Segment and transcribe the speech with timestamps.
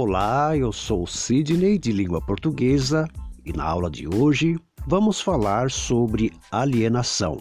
[0.00, 3.08] Olá, eu sou Sidney de língua portuguesa
[3.44, 4.56] e na aula de hoje
[4.86, 7.38] vamos falar sobre alienação.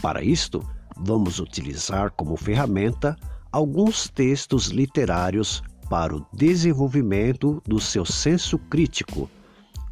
[0.00, 0.64] Para isto,
[0.96, 3.16] vamos utilizar como ferramenta
[3.50, 9.28] alguns textos literários para o desenvolvimento do seu senso crítico.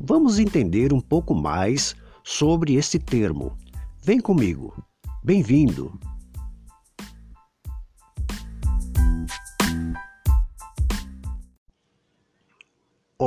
[0.01, 3.59] Vamos entender um pouco mais sobre este termo.
[4.05, 4.73] Vem comigo.
[5.25, 5.99] Bem-vindo.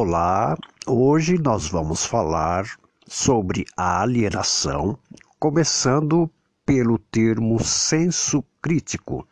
[0.03, 2.65] Olá, hoje nós vamos falar
[3.07, 4.97] sobre a alienação,
[5.37, 6.27] começando
[6.65, 9.27] pelo termo senso crítico.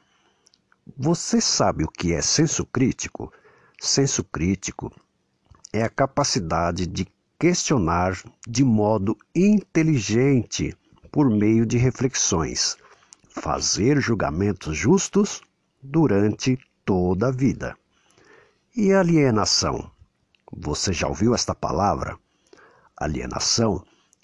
[0.95, 3.33] Você sabe o que é senso crítico?
[3.81, 4.93] Senso crítico
[5.73, 7.07] é a capacidade de
[7.39, 10.77] questionar de modo inteligente
[11.11, 12.77] por meio de reflexões,
[13.27, 15.41] fazer julgamentos justos
[15.81, 17.75] durante toda a vida.
[18.77, 19.89] E alienação?
[20.51, 22.17] Você já ouviu esta palavra?
[22.97, 23.83] Alienação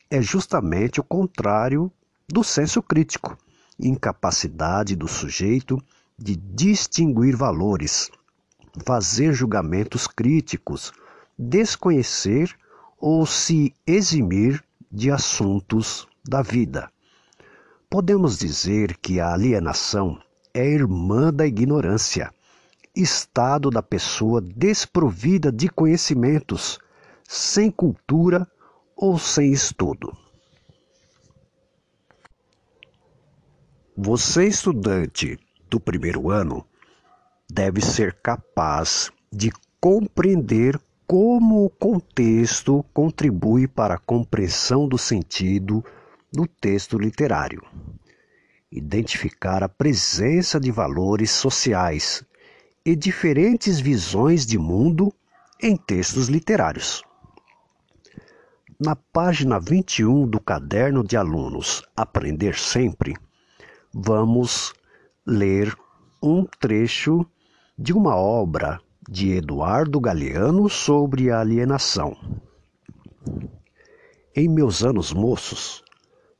[0.09, 1.92] é justamente o contrário
[2.28, 3.38] do senso crítico,
[3.80, 5.78] incapacidade do sujeito
[6.18, 8.09] de distinguir valores,
[8.86, 10.92] fazer julgamentos críticos,
[11.38, 12.56] desconhecer
[13.00, 16.90] ou se eximir de assuntos da vida.
[17.90, 20.20] Podemos dizer que a alienação
[20.53, 22.34] é irmã da ignorância
[22.95, 26.79] estado da pessoa desprovida de conhecimentos,
[27.23, 28.47] sem cultura
[28.95, 30.15] ou sem estudo.
[33.97, 36.66] Você, estudante do primeiro ano,
[37.49, 45.83] deve ser capaz de compreender como o contexto contribui para a compreensão do sentido
[46.31, 47.61] do texto literário.
[48.71, 52.25] Identificar a presença de valores sociais
[52.86, 55.12] e diferentes visões de mundo
[55.59, 57.03] em textos literários.
[58.79, 63.16] Na página 21 do caderno de alunos Aprender Sempre,
[63.91, 64.72] vamos
[65.25, 65.75] ler
[66.22, 67.25] um trecho
[67.75, 68.79] de uma obra
[69.09, 72.16] de Eduardo Galeano sobre a alienação.
[74.35, 75.84] Em meus anos moços,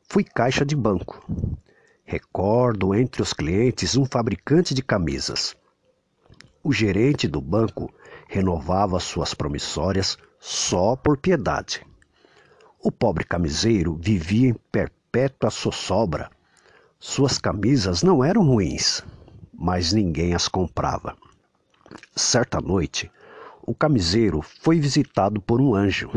[0.08, 1.26] fui caixa de banco.
[2.04, 5.56] Recordo entre os clientes um fabricante de camisas
[6.66, 7.94] o gerente do banco
[8.28, 11.86] renovava suas promissórias só por piedade.
[12.82, 16.28] O pobre camiseiro vivia em perpétua sossobra.
[17.00, 19.04] Suas camisas não eram ruins,
[19.54, 21.16] mas ninguém as comprava.
[22.16, 23.12] Certa noite,
[23.62, 26.10] o camiseiro foi visitado por um anjo.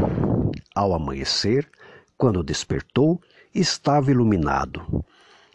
[0.74, 1.68] Ao amanhecer,
[2.16, 3.20] quando despertou,
[3.54, 5.04] estava iluminado.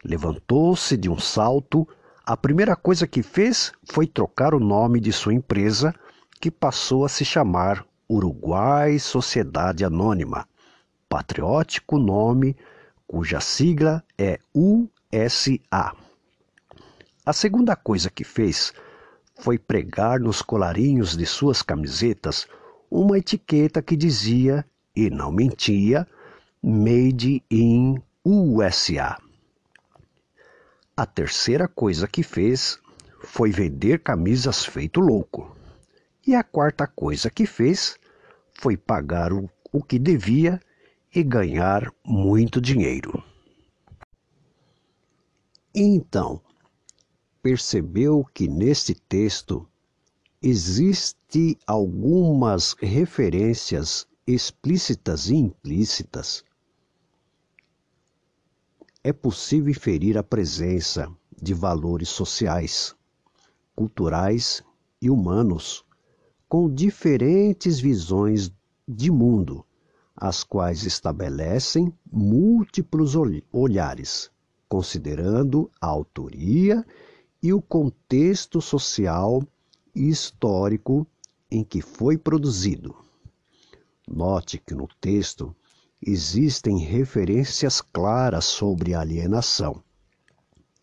[0.04, 1.84] Levantou-se de um salto,
[2.26, 5.94] a primeira coisa que fez foi trocar o nome de sua empresa,
[6.40, 10.48] que passou a se chamar Uruguai Sociedade Anônima,
[11.06, 12.56] patriótico nome
[13.06, 15.92] cuja sigla é USA.
[17.26, 18.72] A segunda coisa que fez
[19.38, 22.46] foi pregar nos colarinhos de suas camisetas
[22.90, 24.64] uma etiqueta que dizia,
[24.96, 26.06] e não mentia,
[26.62, 29.18] Made in USA.
[30.96, 32.78] A terceira coisa que fez
[33.24, 35.56] foi vender camisas feito louco.
[36.24, 37.98] E a quarta coisa que fez
[38.52, 40.60] foi pagar o, o que devia
[41.12, 43.20] e ganhar muito dinheiro.
[45.74, 46.40] Então,
[47.42, 49.68] percebeu que neste texto
[50.40, 56.44] existe algumas referências explícitas e implícitas
[59.06, 62.96] é possível inferir a presença de valores sociais,
[63.76, 64.64] culturais
[65.00, 65.84] e humanos
[66.48, 68.50] com diferentes visões
[68.88, 69.62] de mundo,
[70.16, 73.14] as quais estabelecem múltiplos
[73.52, 74.30] olhares,
[74.66, 76.82] considerando a autoria
[77.42, 79.42] e o contexto social
[79.94, 81.06] e histórico
[81.50, 82.96] em que foi produzido.
[84.08, 85.54] Note que no texto
[86.06, 89.82] existem referências claras sobre alienação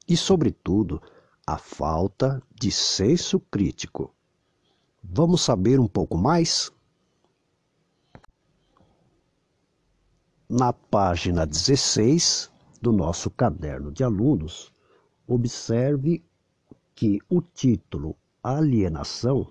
[0.08, 1.02] e, sobretudo,
[1.46, 4.14] a falta de senso crítico.
[5.04, 6.72] Vamos saber um pouco mais?
[10.50, 12.52] Na página 16
[12.82, 14.74] do nosso caderno de alunos,
[15.28, 16.24] observe
[16.96, 19.48] que o título Alienação,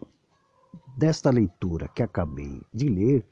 [0.97, 3.27] desta leitura que acabei de ler,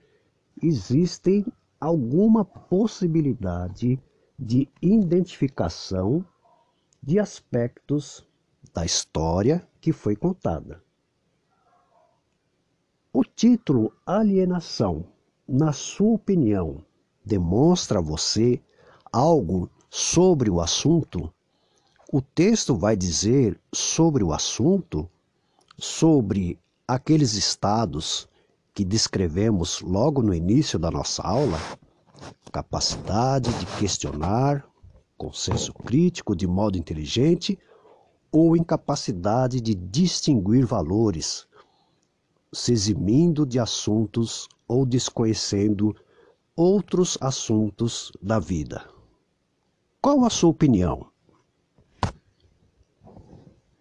[0.62, 1.44] existem
[1.80, 4.00] alguma possibilidade
[4.38, 6.24] de identificação
[7.02, 8.26] de aspectos
[8.72, 10.82] da história que foi contada.
[13.12, 15.06] O título Alienação,
[15.48, 16.84] na sua opinião,
[17.24, 18.60] demonstra a você
[19.12, 21.32] algo sobre o assunto?
[22.12, 25.08] O texto vai dizer sobre o assunto,
[25.78, 28.28] sobre aqueles estados
[28.78, 31.58] que descrevemos logo no início da nossa aula?
[32.52, 34.64] Capacidade de questionar,
[35.16, 37.58] consenso crítico de modo inteligente
[38.30, 41.44] ou incapacidade de distinguir valores,
[42.52, 45.92] se eximindo de assuntos ou desconhecendo
[46.54, 48.88] outros assuntos da vida.
[50.00, 51.10] Qual a sua opinião?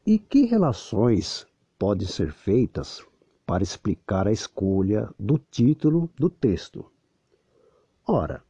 [0.03, 1.45] E que relações
[1.77, 3.05] podem ser feitas
[3.47, 6.85] para explicar a escolha do título do texto?
[8.05, 8.43] Ora,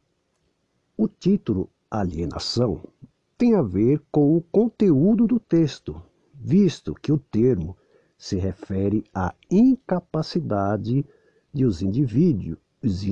[0.97, 2.81] o título Alienação
[3.37, 6.01] tem a ver com o conteúdo do texto,
[6.33, 7.77] visto que o termo
[8.17, 11.05] se refere à incapacidade
[11.53, 12.57] de os indivíduos,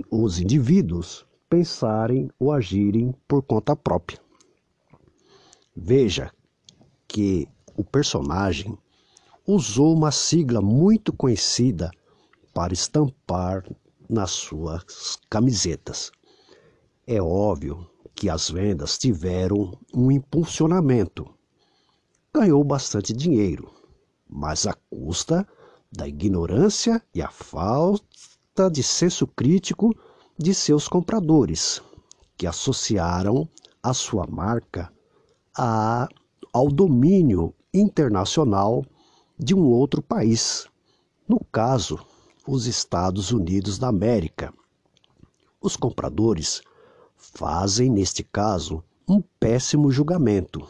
[0.09, 4.19] os indivíduos pensarem ou agirem por conta própria.
[5.75, 6.31] Veja
[7.07, 7.47] que
[7.77, 8.75] o personagem
[9.47, 11.91] usou uma sigla muito conhecida
[12.53, 13.63] para estampar
[14.09, 16.11] nas suas camisetas.
[17.05, 21.29] É óbvio que as vendas tiveram um impulsionamento.
[22.33, 23.71] Ganhou bastante dinheiro,
[24.27, 25.47] mas à custa
[25.91, 29.95] da ignorância e a falta de senso crítico
[30.37, 31.81] de seus compradores,
[32.37, 33.47] que associaram
[33.81, 34.91] a sua marca
[35.57, 36.07] a,
[36.51, 38.83] ao domínio internacional
[39.37, 40.67] de um outro país,
[41.27, 41.99] no caso,
[42.47, 44.53] os Estados Unidos da América.
[45.61, 46.61] Os compradores
[47.15, 50.67] fazem, neste caso, um péssimo julgamento,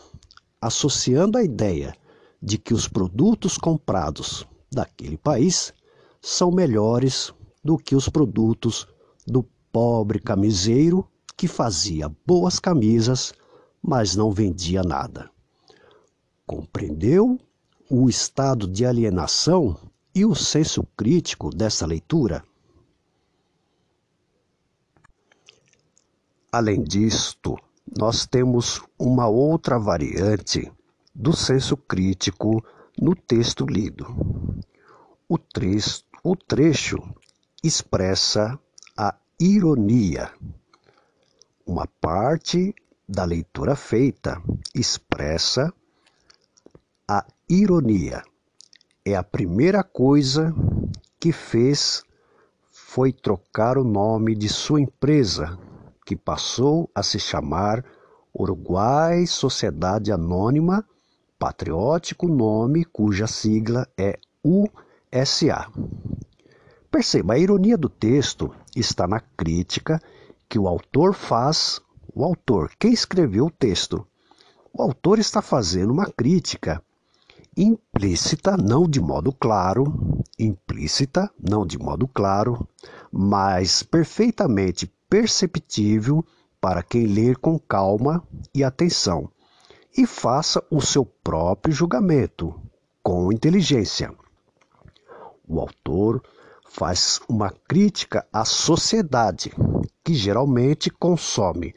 [0.60, 1.96] associando a ideia
[2.42, 5.74] de que os produtos comprados daquele país
[6.22, 7.34] são melhores
[7.64, 8.88] do que os produtos
[9.28, 13.34] do pobre camiseiro que fazia boas camisas,
[13.82, 15.30] mas não vendia nada.
[16.46, 17.40] Compreendeu
[17.90, 19.78] o estado de alienação
[20.14, 22.44] e o senso crítico dessa leitura?
[26.52, 27.58] Além disto,
[27.98, 30.72] nós temos uma outra variante
[31.14, 32.64] do senso crítico
[33.00, 34.06] no texto lido.
[35.28, 36.98] O, trecho, o trecho
[37.64, 38.60] expressa
[38.98, 40.32] a ironia.
[41.66, 42.74] Uma parte
[43.08, 44.42] da leitura feita
[44.74, 45.74] expressa
[47.48, 48.24] ironia.
[49.06, 50.54] É a primeira coisa
[51.20, 52.04] que fez
[52.72, 55.58] foi trocar o nome de sua empresa
[56.04, 57.86] que passou a se chamar
[58.34, 60.84] Uruguai Sociedade Anônima
[61.38, 65.70] Patriótico, nome cuja sigla é USA.
[66.90, 70.02] Perceba, a ironia do texto está na crítica
[70.50, 71.80] que o autor faz,
[72.14, 74.08] o autor, quem escreveu o texto.
[74.74, 76.82] O autor está fazendo uma crítica
[77.58, 82.68] implícita, não de modo claro, implícita, não de modo claro,
[83.12, 86.26] mas perfeitamente perceptível
[86.60, 88.22] para quem ler com calma
[88.54, 89.30] e atenção,
[89.98, 92.60] e faça o seu próprio julgamento
[93.02, 94.14] com inteligência.
[95.48, 96.22] O autor
[96.68, 99.54] faz uma crítica à sociedade
[100.04, 101.74] que geralmente consome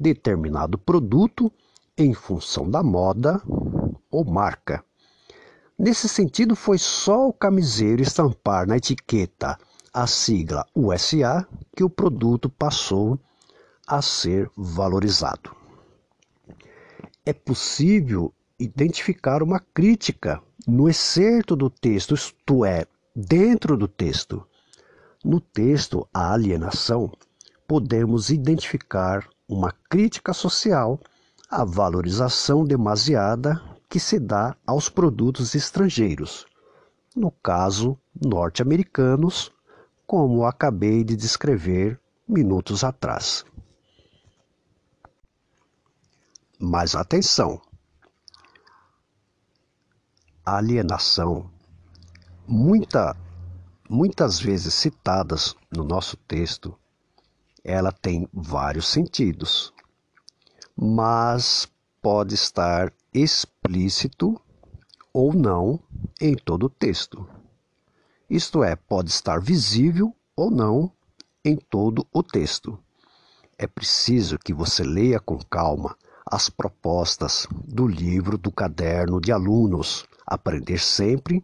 [0.00, 1.52] determinado produto
[1.98, 3.42] em função da moda
[4.10, 4.82] ou marca.
[5.78, 9.56] Nesse sentido, foi só o camiseiro estampar na etiqueta
[9.94, 13.16] a sigla USA que o produto passou
[13.86, 15.54] a ser valorizado.
[17.24, 24.44] É possível identificar uma crítica no excerto do texto, isto é, dentro do texto.
[25.24, 27.12] No texto A Alienação,
[27.68, 30.98] podemos identificar uma crítica social
[31.48, 36.46] à valorização demasiada que se dá aos produtos estrangeiros,
[37.16, 39.50] no caso norte-americanos
[40.06, 43.44] como acabei de descrever minutos atrás.
[46.58, 47.60] Mas atenção!
[50.44, 51.50] Alienação,
[52.46, 53.14] muita,
[53.88, 56.76] muitas vezes citadas no nosso texto,
[57.62, 59.74] ela tem vários sentidos,
[60.74, 64.40] mas pode estar explícito
[65.12, 65.80] ou não
[66.20, 67.28] em todo o texto.
[68.28, 70.92] Isto é, pode estar visível ou não
[71.44, 72.78] em todo o texto.
[73.56, 80.06] É preciso que você leia com calma as propostas do livro do caderno de alunos
[80.26, 81.42] Aprender Sempre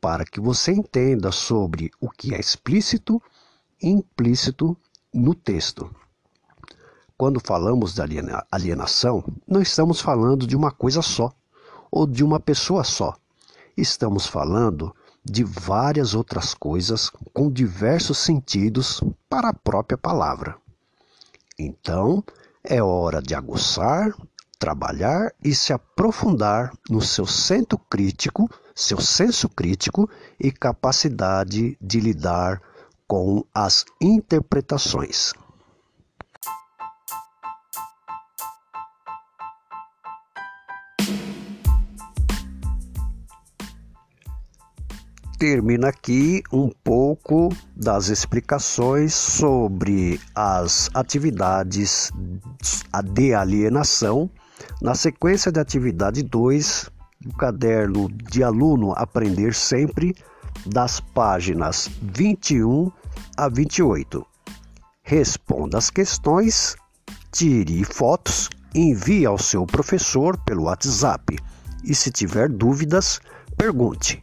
[0.00, 3.22] para que você entenda sobre o que é explícito
[3.80, 4.76] e implícito
[5.12, 5.88] no texto.
[7.24, 8.04] Quando falamos da
[8.52, 11.32] alienação, não estamos falando de uma coisa só
[11.90, 13.14] ou de uma pessoa só.
[13.74, 20.58] Estamos falando de várias outras coisas com diversos sentidos para a própria palavra.
[21.58, 22.22] Então,
[22.62, 24.14] é hora de aguçar,
[24.58, 32.60] trabalhar e se aprofundar no seu centro crítico, seu senso crítico e capacidade de lidar
[33.08, 35.32] com as interpretações.
[45.44, 52.10] Termina aqui um pouco das explicações sobre as atividades
[53.12, 54.30] de alienação.
[54.80, 56.88] Na sequência de atividade 2,
[57.20, 60.16] do caderno de aluno Aprender Sempre,
[60.64, 62.90] das páginas 21
[63.36, 64.26] a 28.
[65.02, 66.74] Responda as questões,
[67.30, 71.36] tire fotos, envie ao seu professor pelo WhatsApp
[71.84, 73.20] e, se tiver dúvidas,
[73.58, 74.22] pergunte.